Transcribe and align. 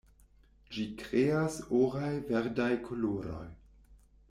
Ĝi 0.77 0.85
kreas 1.01 1.59
oraj-verdaj 1.81 2.73
koloroj. 2.91 3.47